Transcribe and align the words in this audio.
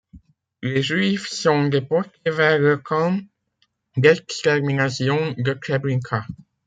Les 0.63 0.81
Juifs 0.81 1.27
sont 1.27 1.65
déportés 1.67 2.31
vers 2.31 2.57
le 2.57 2.75
camp 2.75 3.19
d'extermination 3.97 5.35
de 5.37 5.53
Treblinka. 5.53 6.25